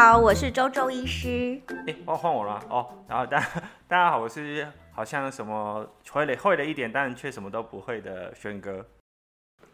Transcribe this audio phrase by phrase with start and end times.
[0.00, 1.60] 好，我是周周医师。
[1.88, 2.88] 哎，换换我了哦。
[3.08, 3.46] 然后大家
[3.88, 8.86] 大家好，我是好像什么会了会了一点，但却什么都不会的轩哥。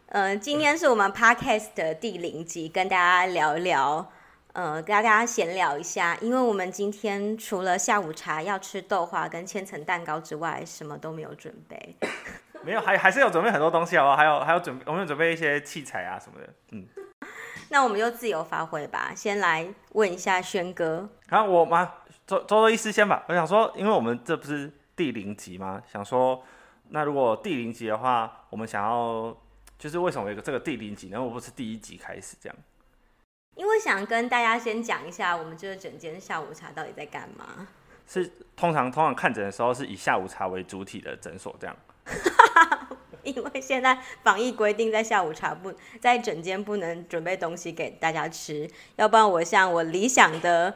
[0.07, 4.11] 嗯、呃，今天是我们 podcast 的第零集，跟大家聊一聊，
[4.53, 11.95] 呃，跟大家闲聊一下，因为我们今天除了下午茶要吃豆花跟千层蛋糕之外，什么都没有准备。
[12.63, 14.17] 没有，还还是有准备很多东西好不好？
[14.17, 16.83] 还有还有准备，我们有准备一些器材啊什么的，嗯。
[17.69, 19.11] 那我们就自由发挥吧。
[19.15, 21.09] 先来问一下轩哥。
[21.29, 21.91] 好，我吗？
[22.27, 23.23] 周周周医师先吧。
[23.27, 25.81] 我想说，因为我们这不是第零集吗？
[25.91, 26.43] 想说，
[26.89, 29.35] 那如果第零集的话，我们想要
[29.77, 31.21] 就是为什么有个这个第零集呢？
[31.21, 32.57] 我不是第一集开始这样。
[33.55, 37.67] 因为想跟大家先讲一下，我们这个整间下午茶到底在干嘛？
[38.07, 41.75] 是通常通常看诊的时候是以下午茶为主体的诊所这样。
[43.35, 50.75] 因为现在防疫规定，在下午茶不在整间不能准备东西给大家吃，要不然我像我理想的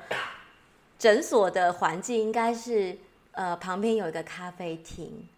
[0.98, 2.98] 诊所的环境应该是，
[3.34, 5.30] 呃，旁边有一个咖啡厅，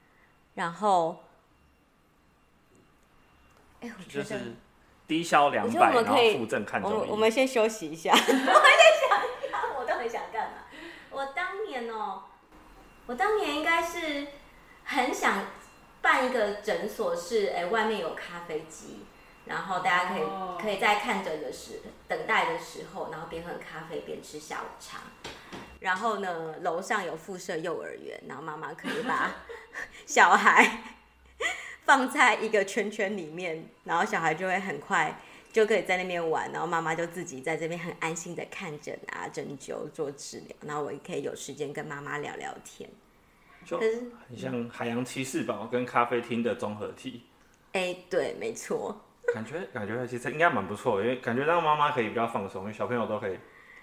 [0.54, 1.23] 然后，
[3.82, 4.56] 哎，我觉得就是
[5.06, 6.94] 低消两百，然后附赠看中医。
[6.94, 10.58] 我们我们先休息一下， 我还在想一下，我到底想干嘛？
[11.12, 12.23] 我当年哦，
[13.06, 14.28] 我当年应该是
[14.86, 15.45] 很想。
[16.02, 19.06] 办一个诊所是，哎，外面有咖啡机，
[19.46, 20.24] 然后大家可以
[20.62, 25.00] 可以在看诊的时等待的时候，然后边喝咖啡边吃下午茶。
[25.80, 29.36] 然后呢，楼上有附设幼儿园，然后妈妈可以把
[30.06, 30.84] 小孩
[31.86, 35.20] 放在一个圈圈里面，然后小孩就会很快
[35.52, 42.88] 就可以在那边玩，然后妈妈就自己在这边很安心的看诊啊、针灸、做治疗，然后我也可以有时间跟妈妈聊聊天。
[43.66, 47.23] 就很像海洋骑士堡跟咖啡厅的综合体。
[47.73, 49.06] 哎、欸，对，没错。
[49.34, 53.38] 感觉感觉其实应该蛮不错，因为感觉让妈妈可以比较放松，因为小朋友都可以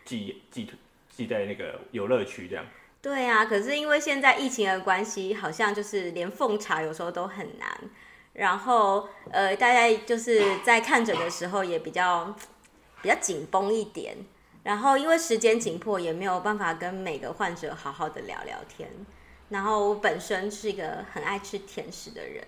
[0.05, 0.71] 寄寄
[1.09, 2.65] 寄在那个游乐区这样。
[3.01, 7.69] 对啊，可是因为现在疫情的关系，好像就是连奉茶有时候都很难。
[8.35, 12.37] 然后呃，大家就是在看诊的时候也比较
[13.01, 14.17] 比较紧绷一点。
[14.65, 18.91] 然后因为时间紧迫，也没有办法跟每个患者好好的聊聊天。
[19.49, 22.45] 然后我本身是一个很爱吃甜食的人，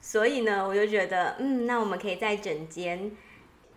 [0.00, 3.10] 所以呢，我就觉得，嗯，那我们可以在诊间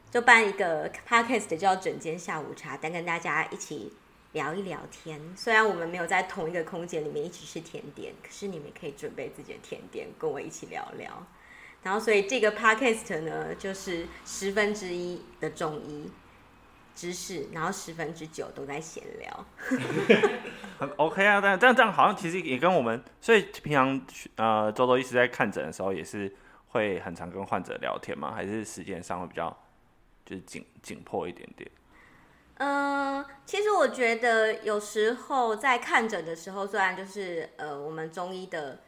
[0.09, 3.91] 就办一个 podcast 叫“诊间下午茶”，但跟大家一起
[4.31, 5.19] 聊一聊天。
[5.35, 11.25] 虽然我们没有在同一个空间里面一起吃甜点，可是你们可以准备自己的甜点，跟我一起聊聊。
[11.81, 16.09] 然后，所以这个 podcast 呢，就是十分之一的中医
[16.95, 19.45] 知识，然后十分之九都在闲聊，
[20.77, 21.41] 很 OK 啊。
[21.41, 24.01] 但但这样好像其实也跟我们，所以平常
[24.35, 26.33] 呃周周一直在看诊的时候，也是
[26.67, 28.31] 会很常跟患者聊天吗？
[28.33, 29.49] 还是时间上会比较
[30.23, 31.69] 就是紧紧迫一点点？
[32.57, 38.81] 嗯、呃，其实我觉得有时候在看诊的时候，虽然就是呃我们中医的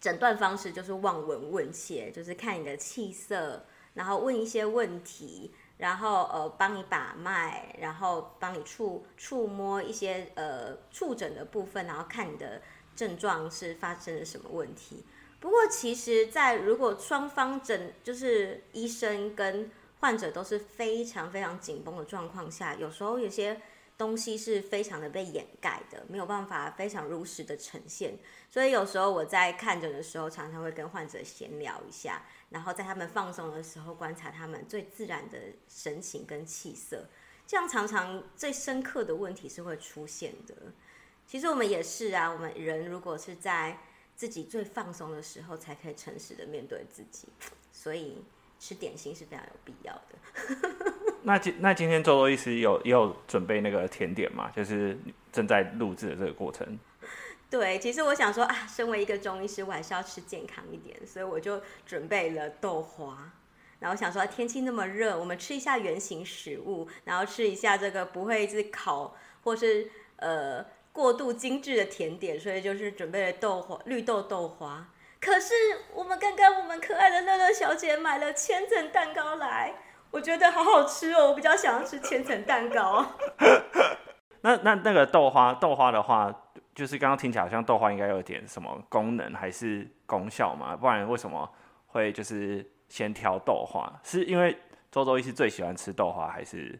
[0.00, 5.52] 诊断方式就是望闻问切，就是看你的气色，然后问一些问题。
[5.78, 12.62] 然后呃，帮你把脉，然后帮你触触摸一些呃触诊的部分，然后看你的
[12.94, 15.04] 症状是发生了什么问题。
[15.38, 19.70] 不过其实，在如果双方诊就是医生跟
[20.00, 23.60] 患者都是非常非常紧绷的状况下，有时候有些
[23.98, 28.18] 东西是非常的被掩盖的，没有办法非常如实的呈现。
[28.50, 32.22] 所以有时候我在看诊的时候，常常会跟患者闲聊一下。
[32.50, 37.06] 然后在他们放松的时候，观察他们最自然的神情跟气色，
[37.46, 40.54] 这样常常最深刻的问题是会出现的。
[41.26, 43.78] 其实我们也是啊，我们人如果是在
[44.14, 47.28] 自己最放松的时候，才可以诚实的面对自己。
[47.72, 48.22] 所以
[48.58, 50.94] 吃点心是非常有必要的。
[51.22, 54.48] 那今那今天周周医师有也有准备那个甜点吗？
[54.54, 54.96] 就是
[55.32, 56.78] 正在录制的这个过程。
[57.48, 63.30] 对，其实我想说啊，身为一个中医师，我还是要吃健康一点，所以我就准备了豆花。
[63.78, 69.14] 然后想说天气那么热，我们吃一下圆形食物，然后吃一下这个不会是烤
[69.44, 74.88] 或是呃过度精致的甜点，所以就是准备了豆花，绿豆豆花。
[75.20, 75.54] 可是
[75.94, 79.74] 我们刚刚我们可爱的乐乐小姐买了千层蛋糕来，
[80.10, 83.06] 我觉得好好吃哦，我比较想要吃千层蛋糕。
[84.42, 86.42] 那那那个豆花，豆花的话。
[86.76, 90.76] 就是刚刚听起来好像豆花应该有点什么功能还是功效嘛？
[90.76, 91.50] 不然为什么
[91.86, 93.90] 会就是先挑豆花？
[94.04, 94.54] 是因为
[94.92, 96.78] 周周一是最喜欢吃豆花，还是？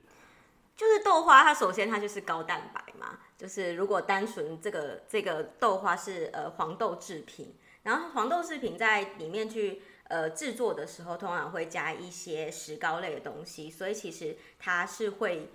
[0.76, 3.18] 就是豆花，它首先它就是高蛋白嘛。
[3.38, 15.48] 就是如果单纯这个这个豆花是呃黄豆制品，然后黄豆制品在里面去呃制作的时候，通常会加一些石膏类的东西，所以其实它是会。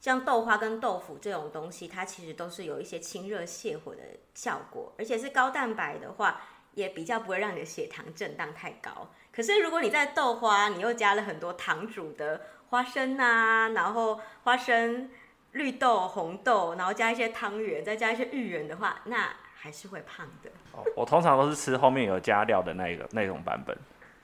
[0.00, 4.02] 像豆花跟豆腐这种东西，它其实都是有一些清热泻火的
[4.34, 6.40] 效果，而且是高蛋白的话，
[6.74, 9.10] 也比较不会让你的血糖震荡太高。
[9.32, 15.10] 可是如果你在豆花，你又加了很多糖煮的花生啊，然后花生、
[15.52, 20.50] 绿豆、红豆，然后加一些汤圆，再加一些芋圆的话，那还是会胖的。
[20.72, 23.76] 哦，我通常都是吃后面有加料的那个那种版本，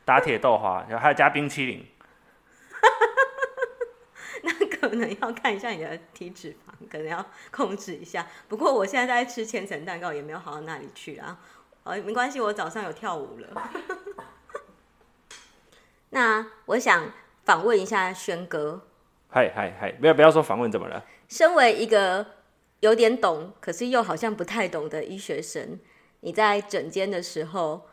[0.04, 1.86] 打铁豆花，然后还有加冰淇淋。
[4.44, 8.26] 那可能要看一下你的体脂肪，可能要控制一下。
[8.48, 11.38] 不过我现在在吃千层蛋糕，也没有好到哪里去啊。
[11.84, 13.72] 哦，没关系，我早上有跳舞了。
[16.10, 17.12] 那我想
[17.44, 18.88] 访问一下轩哥。
[19.28, 21.04] 嗨嗨嗨，不要不要说访问怎么了？
[21.28, 22.26] 身为一个
[22.80, 25.78] 有点懂，可是又好像不太懂的医学生，
[26.20, 27.88] 你在诊间的时候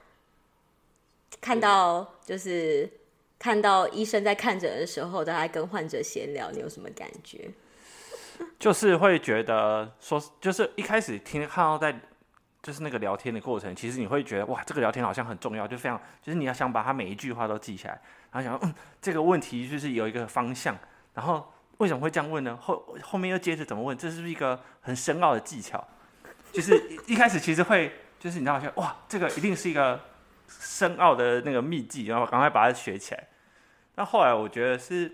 [1.39, 2.98] 看到就是。
[3.39, 7.49] 看到医生在看诊的时候，都在跟患者闲聊，你有什么感觉？
[8.59, 11.97] 就是会觉得说，就是一开始听看到在
[12.61, 18.01] 就是那个聊天的过程，其实你会觉得哇，这个聊天好像很重要，就非常就是你要想把他每一句话都记下来，
[18.31, 20.77] 然后想嗯，这个问题就是有一个方向，
[21.13, 22.57] 然后为什么会这样问呢？
[22.61, 23.97] 后后面又接着怎么问？
[23.97, 25.81] 这是不是一个很深奥的技巧？
[26.51, 26.77] 就是
[27.07, 27.89] 一开始其实会
[28.19, 29.97] 就是你知道，哇，这个一定是一个。
[30.51, 33.27] 深奥的那个秘技，然后赶快把它学起来。
[33.95, 35.11] 那后来我觉得是，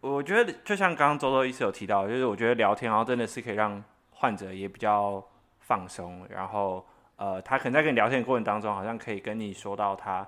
[0.00, 5.22] 我觉得就像刚刚周周医师有提到，就是我觉得聊天，然后真的是可以让患者也比较
[5.60, 6.26] 放松。
[6.30, 6.86] 然后
[7.16, 10.26] 呃，他可能在跟你聊天的过程当中，好像可以跟你说到他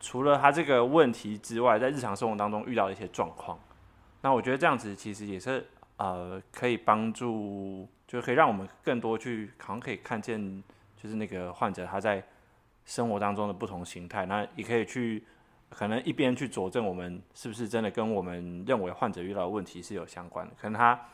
[0.00, 3.58] 除了他这个问题之外，在日常生活当中遇到的一些状况。
[4.22, 5.64] 那我觉得这样子其实也是
[5.96, 10.62] 呃，可以帮助，就是可以让我们更多去好像可以看见，
[10.96, 12.22] 就是那个患者他在。
[12.84, 15.22] 生活当中的不同形态，那也可以去
[15.74, 20.52] 可能一边去佐证我们是不是真的跟我们认为患者遇到的问题是有相关的。
[20.60, 21.08] 可能他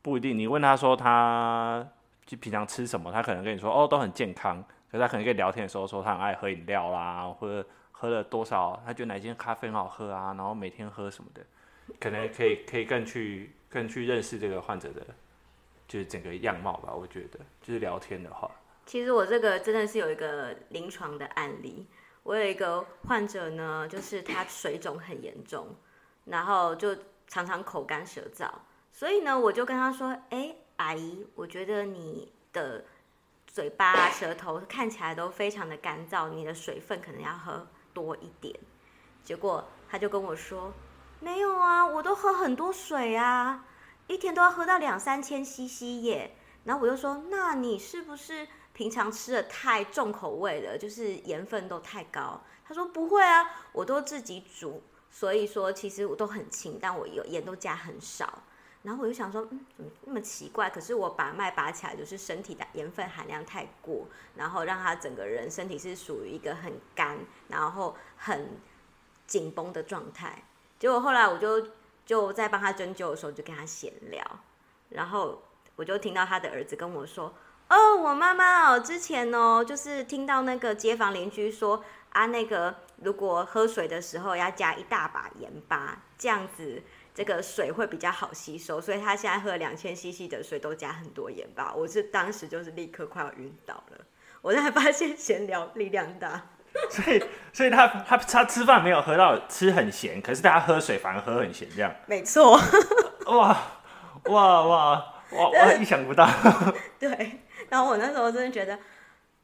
[0.00, 1.86] 不一定，你问他说他
[2.24, 4.64] 就平常吃什么，他可能跟你说哦都很健康。
[4.90, 11.42] 可是他可能跟你聊天的时候说他很爱喝饮料啦，或者喝了多少，他觉得哪间咖啡很好喝啊，然后每天喝什么的，
[11.98, 15.00] 可能可以可以更去更去认识这个患者的，
[15.88, 16.92] 就是整个样貌吧。
[16.92, 18.50] 我觉得就是聊天的话。
[18.84, 21.86] 其实我这个真的是有一个临床的案例，
[22.22, 25.74] 我有一个患者呢，就是他水肿很严重，
[26.24, 26.96] 然后就
[27.26, 28.48] 常常口干舌燥，
[28.92, 32.84] 所以呢，我就跟他说：“哎，阿姨，我觉得你的
[33.46, 38.54] 嘴巴、舌头看起来都非常的干燥，你的水分可能要喝多一点。”
[39.24, 40.72] 结果他就跟我说
[41.18, 43.64] ：“没有啊，我都喝很多水啊，
[44.06, 52.40] 一天都要喝到两三千 CC 耶。”然后我就说：“那你是不是？”平常吃的太重口味了，就是盐分都太高。
[52.64, 58.42] 他说不会啊，我都自己煮，所以说其实我都很清，但我有盐都加很少。
[58.82, 60.70] 然后我就想说，嗯，怎么那么奇怪？
[60.70, 68.58] 可是我把脉拔起来，就是身体的盐分含量太过，然后让他整个人身体是属于一个很干，然后很
[69.26, 70.42] 紧绷的状态。
[70.78, 71.68] 结果后来我就
[72.04, 74.24] 就在帮他针灸的时候，就跟他闲聊，
[74.88, 75.42] 然后
[75.76, 77.32] 我就听到他的儿子跟我说。
[77.72, 86.82] 哦，我妈妈哦，之前哦，就是听到那个街坊邻居说啊，那个如果喝水的时候要加一大把盐巴，这样子
[87.14, 91.72] 这个水会比较好吸收，所以他现在喝两千 CC 的水都加很多盐巴。
[91.72, 94.04] 我是当时就是立刻快要晕倒了，
[94.42, 96.48] 我才发现闲聊力量大。
[96.90, 97.24] 所以，
[97.54, 101.90] 所以他他他吃饭没有喝到吃很咸，可是大家喝水反而喝很咸，这样。
[102.04, 102.60] 没错。
[103.28, 103.56] 哇
[104.26, 105.04] 哇哇哇！
[105.32, 106.28] 我意想不到。
[107.00, 107.40] 对。
[107.72, 108.78] 然后我那时候真的觉得，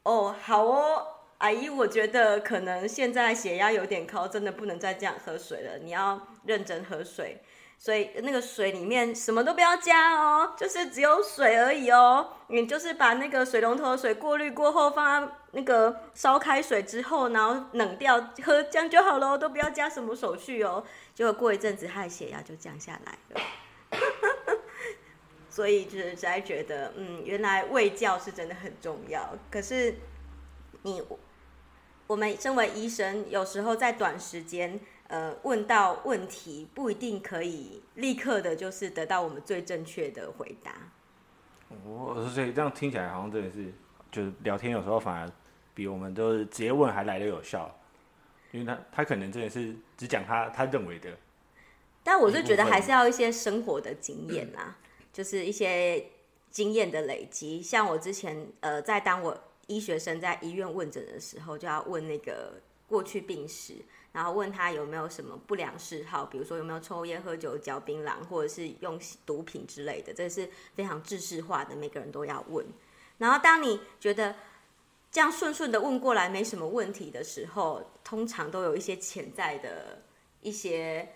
[0.02, 1.06] 哦，好哦，
[1.38, 5.78] 阿姨，我觉得可能现在血压有点高，真的不能再这样喝水了。
[5.78, 7.42] 你要认真喝水，
[7.78, 12.34] 所以那个水里面什么都不要加哦，就是只有水而已哦。
[12.48, 20.84] 你就是把那个水龙头的水过滤过后，放在那个烧开水之后，然后冷掉喝，这样就好了，都不要加什么手续哦。
[21.14, 23.40] 结果过一阵子，他的血压就降下来了。
[25.58, 29.36] 所以就是才觉得，嗯，原来卫教是真的很重要。
[29.50, 29.92] 可是
[30.82, 31.02] 你，
[32.06, 40.70] 我们身为医生，有时候在短时间，呃，问到问题，不一定可以立刻的，就是得到我们最正确的回答。
[41.84, 43.72] 哦，所以这样听起来好像真的是，
[44.12, 45.28] 就是聊天有时候反而
[45.74, 47.76] 比我们都是直接问还来得有效，
[48.52, 51.10] 因为他他可能真的是只讲他他认为的。
[52.04, 54.78] 但我是觉得还是要一些生活的经验啊。
[55.12, 56.10] 就是一些
[56.50, 62.54] 经验的累积，像我之前呃，在当我医学生在医院问诊的时候，就要问那个
[62.86, 63.74] 过去病史，
[64.12, 72.64] 然后问他有没有什么不良嗜好，比如说有没有抽烟、喝酒、嚼槟榔，或者是用毒品之类的，这是非常制式化的，每个人都要问。
[73.18, 74.34] 然后当你觉得
[75.10, 80.02] 这样顺顺的问过来没什么问题的时候，通常都有一些潜在的
[80.40, 81.14] 一些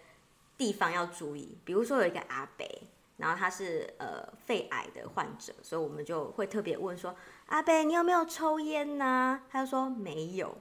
[0.59, 2.67] 地方要注意，比如说有一个阿伯。
[3.23, 7.15] 然后他是呃肺癌的患者，所以我们就会特别问说
[7.47, 10.59] ：“阿伯，你有没有抽烟呢？”他就说没有。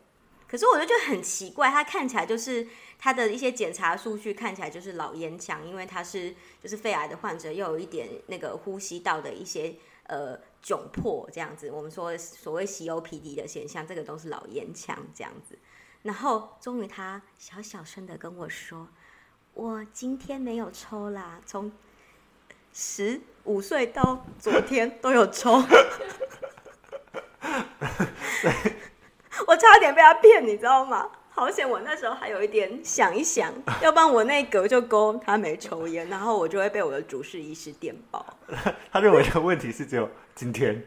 [0.48, 2.68] 可是我就觉得很奇怪，他看起来就是
[3.00, 11.72] 他的一些检查数据看起来就是老烟枪，因为他是就是肺癌的患者，又有一点那个呼吸道的一些呃窘迫这样子。
[11.72, 15.58] 我们说所谓 COPD 的现象，这个都是老烟枪这样子。
[16.04, 18.88] 然后终于他小小声的跟我说
[19.56, 21.72] ：“我今天没有抽啦，从。”
[22.74, 25.64] 十五岁到昨天都有抽，
[29.48, 31.10] 我差点被他骗，你知道吗？
[31.34, 33.52] 好险，我那时候还有一点想一想，
[33.82, 38.26] 要不然我那格就勾他没抽烟，然后我就会被我的主治医师电爆。
[38.92, 40.86] 他认为的问题是只有今天，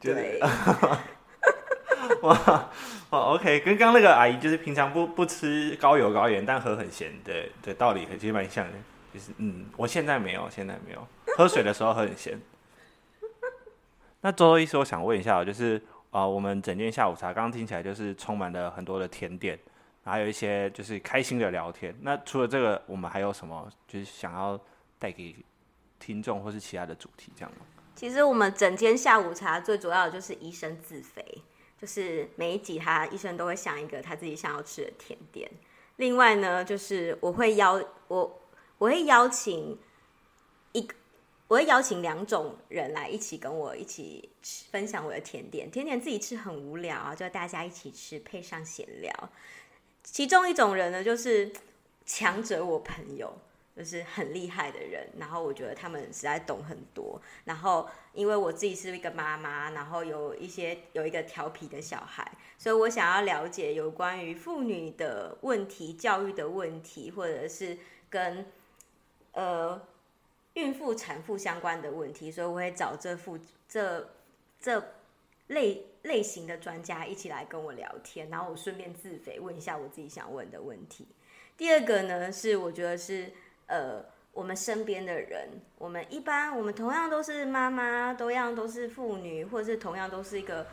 [0.00, 0.40] 对，
[2.22, 2.70] 哇
[3.10, 8.72] 哇，OK，跟刚刚那个阿姨就是平常不不吃高油高盐，但喝很咸的的道理，其实蛮像的。
[9.12, 12.40] 就是嗯，我现在没有，现在没有 喝水的时候喝很咸。
[14.20, 15.76] 那周周医师，我想问一下，就是
[16.10, 19.58] 啊、呃，我们整间下午茶刚刚听起来就是充满了很多的甜点，
[20.04, 21.92] 还有一些就是开心的聊天。
[22.02, 24.58] 那除了这个，我们还有什么就是想要
[24.98, 25.34] 带给
[25.98, 27.66] 听众或是其他的主题这样吗？
[27.96, 31.42] 其实我们整间下午茶最主要的就是医生自肥，
[31.76, 35.50] 就是每一集他医生都会想一个他自己想要吃的甜点。
[35.96, 38.38] 另外呢，就是我会邀我。
[38.82, 39.78] 我会邀请
[40.72, 40.92] 一个，
[41.46, 45.70] 我会邀请两种人来一起跟我一起吃，分享我的甜点。
[45.70, 49.30] 甜点自己吃很无聊啊，就大家一起吃，配上闲聊。
[50.02, 51.52] 其中一种人呢，就是
[52.04, 53.32] 强者我朋友，
[53.76, 55.10] 就是很厉害的人。
[55.16, 57.22] 然后我觉得他们实在懂很多。
[57.44, 67.78] 然后因为我自己是一个妈妈，然后有一些有一个调皮的小孩，所以我想要了解有关于妇女的问题、教育的问题，或者是
[68.10, 68.44] 跟
[69.32, 69.80] 呃，
[70.54, 74.08] 孕妇、产妇相关的问题，所以我会找这副这
[74.60, 74.82] 这
[75.48, 81.06] 类类型的专家一起来跟我聊天，然后我顺便自肥，问一下我自己想问的问题。
[81.56, 83.32] 第二个呢，是我觉得是
[83.66, 85.48] 呃，我们身边的人，
[85.78, 90.66] 我们一般我们同样都是妈妈，同样都是妇女，或者是同样都是一个。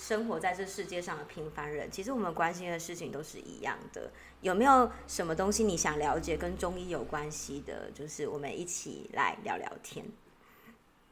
[0.00, 4.10] 生活在这世界上的平凡人，其实我们关心的事情都是一样的。
[4.40, 7.90] 有没有什么东西你想了解跟中医有关系的？
[7.94, 10.02] 就是我们一起来聊聊天。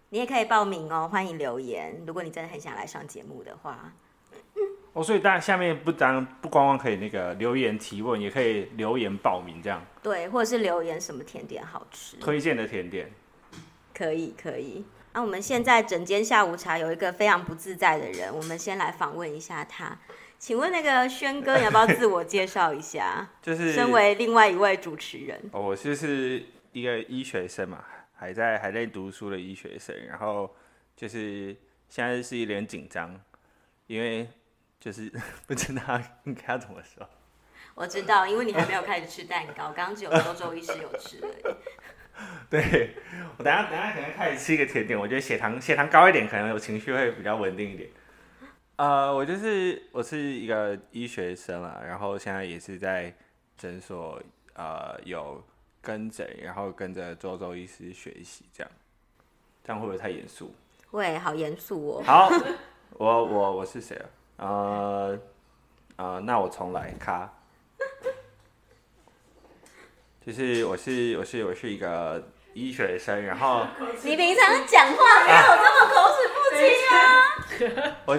[0.08, 2.02] 你也可以报名哦，欢迎留言。
[2.06, 3.92] 如果你真的很想来上节目的话，
[4.94, 9.84] 哦，所以大家下面不当不光光可以那个留言提问，也可以留言报名这样。
[10.02, 13.12] 对，或者是留言什么甜点好吃，推荐的甜点，
[13.92, 14.82] 可以可以。
[15.18, 19.98] 那、啊、我们现在整间下午茶有一个非常不自在的人，我们先来访问一下他。
[20.38, 23.28] 请问那个轩哥，你要不要自我介绍一下？
[23.42, 25.36] 就是身为另外一位主持人。
[25.50, 27.84] 哦，我就是一个医学生嘛，
[28.14, 30.54] 还在还在读书的医学生，然后
[30.96, 31.56] 就是
[31.88, 33.20] 现在是一脸紧张，
[33.88, 34.30] 因为
[34.78, 35.12] 就是
[35.48, 37.04] 不知道应该要怎么说。
[37.74, 41.54] 我知道，因为你还没有开始吃蛋糕，刚刚只有周周医师有吃而已。
[42.50, 42.94] 对，
[43.36, 47.90] 我等下等下可能开始吃一个甜点，我觉得血糖血糖高一点，可能有情绪会比较稳定一点。
[48.76, 53.12] 呃，我就是我是一个医学生啊，然后现在也是在
[53.56, 54.22] 诊所
[54.54, 55.42] 呃有
[55.82, 58.72] 跟诊，然后跟着周周医师学习，这样
[59.64, 60.54] 这样会不会太严肃？
[60.90, 62.02] 会，好严肃哦。
[62.04, 62.30] 好，
[62.96, 63.96] 我我我是谁
[64.36, 64.46] 啊？
[64.46, 65.18] 呃
[65.96, 67.32] 呃，那我重来，卡。
[70.28, 73.66] 就是我是我是我是一个医学生，然后
[74.04, 77.96] 你平常讲话没有这么口齿不清啊？
[78.04, 78.18] 我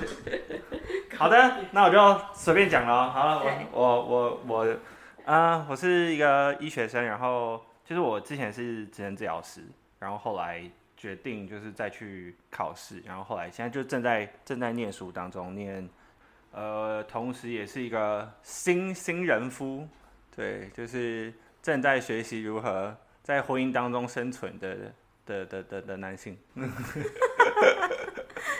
[1.16, 3.12] 好的，那我就随便讲了。
[3.12, 4.66] 好了，我我我我
[5.24, 9.62] 啊、呃，我是一个医学生，然后就是我之前是职能治疗师，
[10.00, 10.64] 然后后来
[10.98, 15.88] 决定就是再去考试，然后后来现在就正在正在念书当中念，
[16.54, 19.88] 呃，同时也是一个新新人夫，
[20.36, 21.32] 对，就是。
[21.62, 24.76] 正在学习如何在婚姻当中生存的
[25.26, 26.38] 的的的的男性，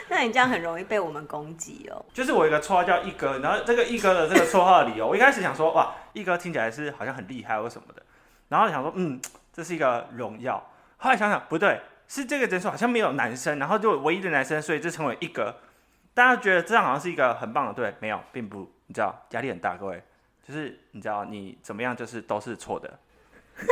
[0.08, 2.04] 那你这样很容易被我们攻击哦。
[2.12, 8.02] 就是我有一个绰号叫一哥，然后这个一哥的这个绰号的理由，我一开始想说哇，一哥听起来是好像很厉害或什么的，
[8.48, 9.20] 然后想说嗯，
[9.52, 10.70] 这是一个荣耀。
[10.98, 15.56] 后来想想不对，是这个诊所好像没有男生，然后就唯一的男生，所以就成为一哥。
[16.12, 20.02] 大家觉得这样好像是一个很棒的，对，没有，并不，你知道压力很大，各位。
[20.50, 22.98] 就是你知道你怎么样就是都是错的，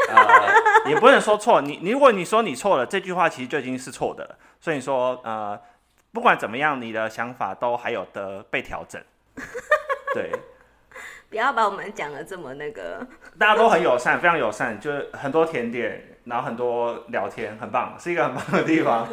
[0.08, 5.60] 呃，也不能说错，你你如果你说你错了，这句话其实就已经是错的了，所以你说呃，
[6.12, 9.02] 不管怎么样，你的想法都还有的被调整，
[10.14, 10.30] 对。
[11.30, 13.06] 不要把我们讲的这么那个，
[13.38, 19.06] 大家都很友善，非常友善，就是很多甜点，然后很多聊天，很棒，是一个很棒的地方，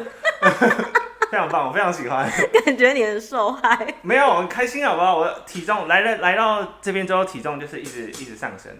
[1.30, 2.30] 非常棒，我非常喜欢。
[2.64, 3.94] 感觉你很受害？
[4.02, 5.18] 没有，我很开心好不好？
[5.18, 8.72] 我体重来了，来到这边之后，体重就是一直一直上升，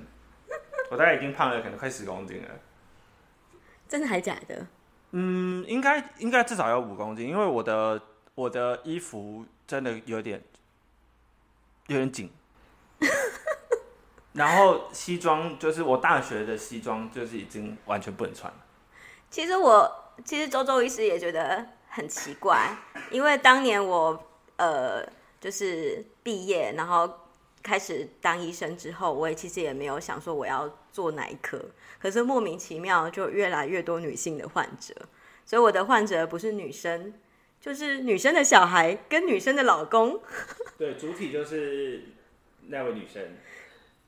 [0.91, 2.49] 我大概已经胖了，可能快十公斤了。
[3.89, 4.67] 真的还假的？
[5.13, 8.01] 嗯，应该应该至少要五公斤，因为我的
[8.35, 10.43] 我的衣服真的有点
[11.87, 12.31] 有点紧。
[14.35, 18.59] 然后西装就是我大学的西装，就是已经完全不能穿了。
[19.31, 22.77] 其实我其实周周医师也觉得很奇怪，
[23.11, 25.03] 因为当年我呃
[25.41, 27.11] 就是毕业，然后
[27.63, 31.59] 开始当医生之后，我也其实也没有想说我要做哪一科，
[31.99, 34.95] 可是莫名其妙就越来越多女性的患者，
[35.47, 37.15] 所以我的患者不是女生，
[37.59, 40.21] 就是女生的小孩跟女生的老公。
[40.77, 42.03] 对，主体就是
[42.67, 43.23] 那位女生。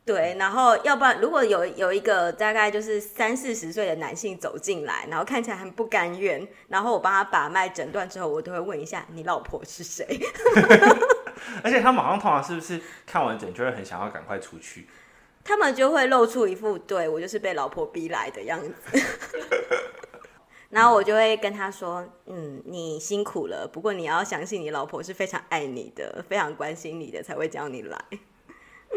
[0.09, 10.07] 对，然后要不然如果有有一个大概就是三四十岁的男性走进来，然后看起来很不甘愿，然后我帮他把脉诊断之后，我都会问一下你老婆是谁？
[11.62, 14.88] 而且他马上通常是不是看完诊就会很想要赶快出去？
[15.45, 18.99] 他们就会露出一副对我就是被老婆逼来的样子，
[20.71, 27.99] 然后我就会跟他说：“嗯，你辛苦了，不过你要相信你老婆是非常爱你的，非常关心你的，才会叫你来。”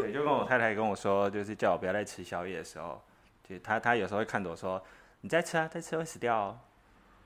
[0.04, 3.02] 对，就跟我太太跟我说，就是叫我不要再吃宵夜的时候，
[3.48, 4.82] 就她她有时候会看着我说
[5.22, 6.58] ：“你再吃啊，再吃会死掉哦。”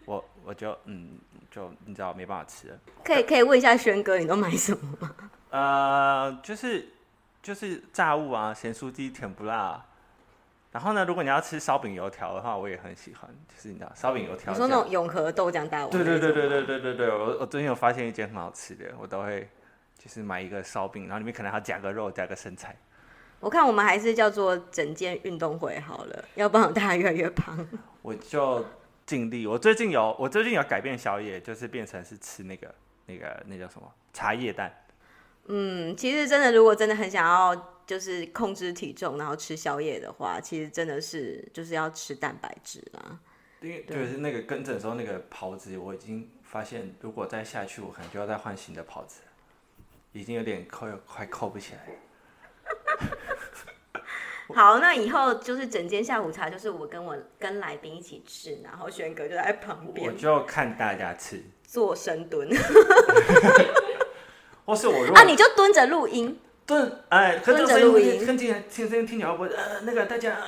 [0.06, 1.18] 我我就嗯，
[1.50, 2.78] 就你知道没办法吃了。
[3.04, 5.16] 可以可以问一下轩哥，你都买什么吗？
[5.50, 6.88] 呃，就是
[7.42, 9.84] 就是炸物啊，咸酥鸡、甜不辣。
[10.72, 14.52] 然后呢，如果你要吃烧饼油条的话，我也很喜欢，就是你知道烧饼油条。
[14.54, 15.90] 你说那种永和豆浆大碗？
[15.90, 19.48] 对对对对对对对对，我我最近有发现一间很好吃的，我都会。
[20.06, 22.78] 就是买一个烧饼，然后里面可能还要加个肉，加个生菜。
[23.40, 27.68] 我看我们还是叫做整间运动会好了， 要不然大家越来越胖。
[28.04, 28.64] 我就
[29.04, 29.48] 尽力。
[29.48, 32.74] 我最近有，我最近有改变宵夜，就是变成是吃那个
[33.08, 34.72] 那个那叫什么茶叶蛋。
[35.48, 43.20] 嗯，其实真的，如果真的很想要就是控制体重，然后吃宵夜的话，其实真的是就是要吃蛋白质啦。
[43.62, 49.22] 因为就是那个跟诊的时候那个袍子，我已经发现，如果再下去，我可能就要再换新的袍子。
[50.16, 51.80] 已经有点扣，快扣不起来。
[54.56, 62.48] 好，那以后就是整间下午茶，就是我跟我跟来宾一起吃，然后轩哥就在旁边，我就看大家吃，做深蹲。
[64.66, 70.44] 或是我啊，你就蹲着录音，蹲哎，蹲着录音，跟听听声音听起来会不会呃那个大家、呃、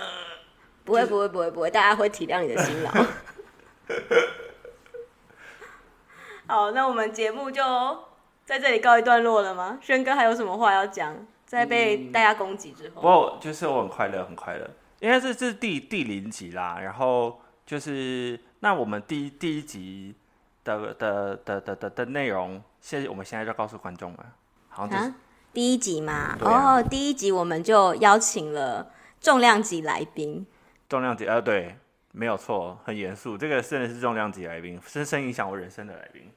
[0.86, 2.92] 不会不会不会不会，大家会体谅你的辛劳。
[6.48, 8.07] 好，那我们节目就。
[8.48, 9.78] 在这里告一段落了吗？
[9.82, 11.14] 轩哥还有什么话要讲？
[11.46, 16.80] 在被大家攻击之后，不过就是我很快乐，很快乐，因为这是第第零集啦。
[16.82, 20.16] 然后就是那我们第第一集
[20.64, 24.26] 的的的的的的内容，现在我们现在就告诉观众了。
[24.70, 25.16] 好像、就是啊、
[25.52, 30.48] 第一集嘛，哦、啊，oh, 第一集我们就邀请了重量级来宾。
[30.88, 31.78] 重量级，呃，对，
[32.14, 36.32] 没有错，很严肃，这个真的是重量级来宾，深深影响我人生的来宾。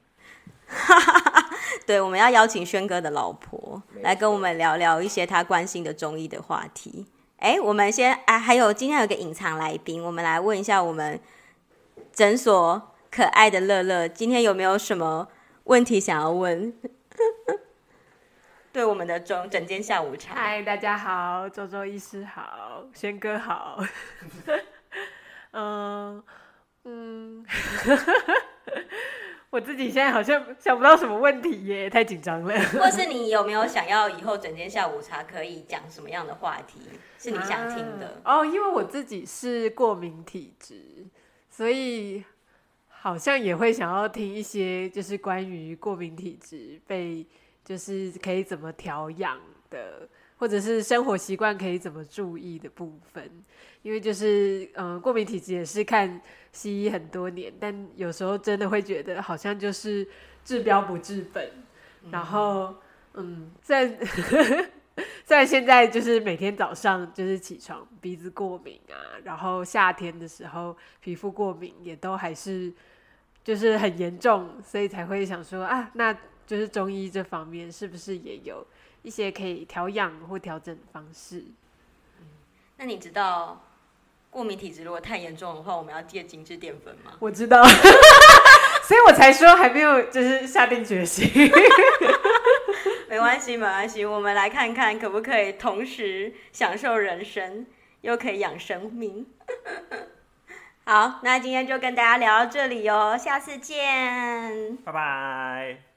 [1.85, 7.05] 对，我们要邀请轩哥的老婆来跟我们聊聊一些他关心的中医的话题。
[7.37, 11.19] 哎，我们先啊，还有今天有个隐藏来宾，我们来问一下我们
[12.13, 15.27] 诊所可爱的乐乐，今天有没有什么
[15.65, 16.73] 问题想要问？
[18.71, 20.33] 对，我们的中整间下午茶。
[20.33, 23.83] 嗨，大家好，周周医师好，轩哥好。
[25.51, 26.23] 嗯
[26.85, 27.45] 嗯。
[29.51, 32.57] 我自己现在好像想不到什么问题耶，太紧张了。
[32.69, 36.79] 或是你有没有想要以后整间下午茶可以讲什么样的话题，
[37.19, 38.21] 是你想听的？
[38.23, 41.05] 啊、哦，因为我自己是过敏体质，
[41.49, 42.23] 所以
[42.87, 47.27] 好像也会想要听一些就是关于过敏体质被
[47.65, 49.37] 就是可以怎么调养
[49.69, 50.07] 的，
[50.41, 53.29] 或者是生活习惯可以怎么注意的部分。
[53.83, 56.19] 因为就是嗯、呃，过敏体质也是看
[56.51, 60.07] 西医很多年，但有时候真的会觉得好像就是
[60.43, 61.47] 治标不治本。
[62.03, 62.73] 嗯、然后
[63.13, 63.95] 嗯，在
[65.23, 72.73] 在现在就是每天早上就是起床鼻子过敏啊，然后夏天的时候皮肤过敏也都还是
[73.43, 76.11] 就是很严重，所以才会想说啊，那
[76.47, 78.65] 就是中医这方面是不是也有
[79.01, 81.43] 一些可以调养或调整的方式。
[82.77, 83.63] 那你知道
[84.29, 87.11] 过敏体质如果太严重的话，我们要戒精致淀粉吗？
[87.19, 87.63] 我知道，
[88.83, 91.29] 所以我才说还没有就是下定决心。
[93.09, 97.67] 没关系，没关系，我们来看看可不可以同时享受人生，
[98.01, 99.27] 又可以养生命。
[100.85, 105.90] 好，那今天就跟大家聊到这里哦，下次见，拜拜。